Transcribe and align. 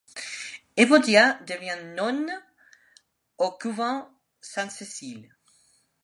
Évodia 0.77 1.39
devient 1.45 1.77
nonne 1.95 2.31
au 3.37 3.51
couvent 3.51 4.09
Sainte-Cécile. 4.41 5.29